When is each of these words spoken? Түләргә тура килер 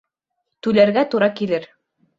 Түләргә 0.67 1.05
тура 1.15 1.31
килер 1.43 1.73